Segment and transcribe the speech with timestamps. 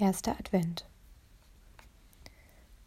[0.00, 0.86] Erster Advent.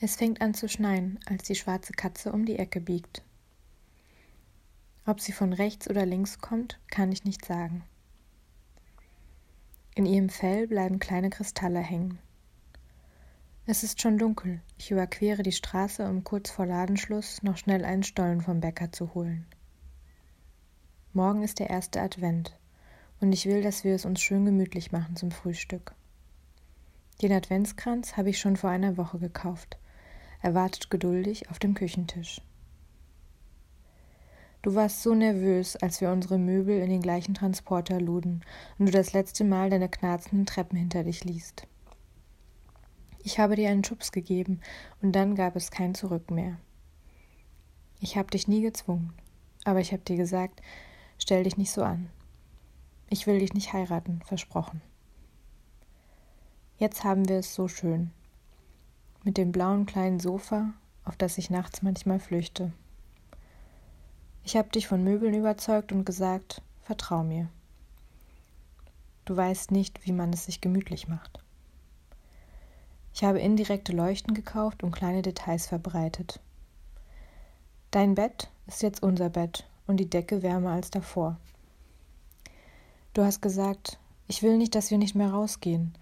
[0.00, 3.22] Es fängt an zu schneien, als die schwarze Katze um die Ecke biegt.
[5.04, 7.84] Ob sie von rechts oder links kommt, kann ich nicht sagen.
[9.94, 12.18] In ihrem Fell bleiben kleine Kristalle hängen.
[13.66, 14.62] Es ist schon dunkel.
[14.78, 19.12] Ich überquere die Straße, um kurz vor Ladenschluss noch schnell einen Stollen vom Bäcker zu
[19.12, 19.44] holen.
[21.12, 22.56] Morgen ist der erste Advent
[23.20, 25.94] und ich will, dass wir es uns schön gemütlich machen zum Frühstück.
[27.22, 29.78] Den Adventskranz habe ich schon vor einer Woche gekauft.
[30.40, 32.40] Er wartet geduldig auf dem Küchentisch.
[34.62, 38.42] Du warst so nervös, als wir unsere Möbel in den gleichen Transporter luden
[38.76, 41.68] und du das letzte Mal deine knarzenden Treppen hinter dich liest.
[43.22, 44.60] Ich habe dir einen Schubs gegeben
[45.00, 46.58] und dann gab es kein Zurück mehr.
[48.00, 49.12] Ich habe dich nie gezwungen,
[49.64, 50.60] aber ich habe dir gesagt,
[51.18, 52.10] stell dich nicht so an.
[53.10, 54.82] Ich will dich nicht heiraten, versprochen.
[56.82, 58.10] Jetzt haben wir es so schön.
[59.22, 60.72] Mit dem blauen kleinen Sofa,
[61.04, 62.72] auf das ich nachts manchmal flüchte.
[64.42, 67.46] Ich habe dich von Möbeln überzeugt und gesagt, vertrau mir.
[69.26, 71.38] Du weißt nicht, wie man es sich gemütlich macht.
[73.14, 76.40] Ich habe indirekte Leuchten gekauft und kleine Details verbreitet.
[77.92, 81.38] Dein Bett ist jetzt unser Bett und die Decke wärmer als davor.
[83.14, 85.94] Du hast gesagt, ich will nicht, dass wir nicht mehr rausgehen,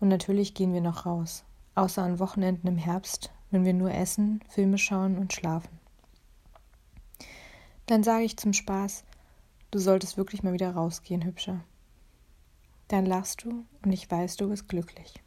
[0.00, 4.40] und natürlich gehen wir noch raus, außer an Wochenenden im Herbst, wenn wir nur essen,
[4.48, 5.78] Filme schauen und schlafen.
[7.86, 9.04] Dann sage ich zum Spaß,
[9.70, 11.60] du solltest wirklich mal wieder rausgehen, Hübscher.
[12.88, 15.22] Dann lachst du und ich weiß, du bist glücklich.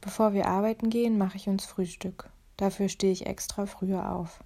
[0.00, 2.30] Bevor wir arbeiten gehen, mache ich uns Frühstück.
[2.56, 4.42] Dafür stehe ich extra früher auf.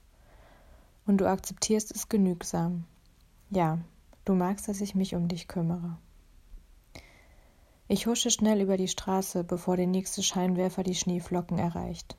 [1.06, 2.84] Und du akzeptierst es genügsam.
[3.51, 3.78] Ja,
[4.25, 5.98] du magst, dass ich mich um dich kümmere.
[7.93, 12.17] Ich husche schnell über die Straße, bevor der nächste Scheinwerfer die Schneeflocken erreicht.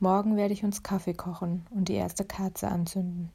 [0.00, 3.30] Morgen werde ich uns Kaffee kochen und die erste Kerze anzünden.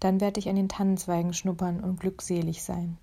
[0.00, 2.96] Dann werde ich an den Tannenzweigen schnuppern und glückselig sein.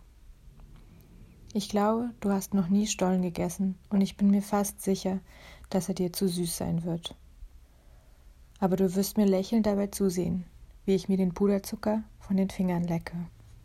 [1.54, 5.20] Ich glaube, du hast noch nie Stollen gegessen und ich bin mir fast sicher,
[5.70, 7.16] dass er dir zu süß sein wird.
[8.58, 10.46] Aber du wirst mir lächelnd dabei zusehen,
[10.86, 13.18] wie ich mir den Puderzucker von den Fingern lecke.